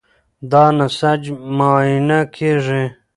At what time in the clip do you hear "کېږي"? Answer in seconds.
2.35-2.83